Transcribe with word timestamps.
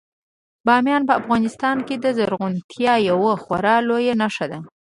بامیان 0.65 1.03
په 1.07 1.13
افغانستان 1.21 1.77
کې 1.87 1.95
د 1.99 2.05
زرغونتیا 2.17 2.93
یوه 3.09 3.33
خورا 3.43 3.75
لویه 3.87 4.15
نښه 4.21 4.45
ده. 4.51 4.59